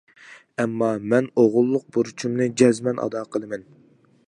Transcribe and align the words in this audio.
ئەمما، 0.61 0.87
مەن 1.11 1.27
ئوغۇللۇق 1.41 1.85
بۇرچۇمنى 1.97 2.49
جەزمەن 2.63 3.03
ئادا 3.05 3.25
قىلىمەن. 3.37 3.69